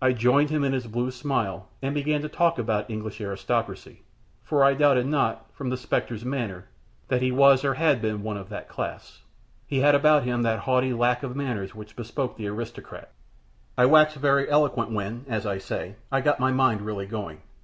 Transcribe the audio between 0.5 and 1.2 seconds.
him in his blue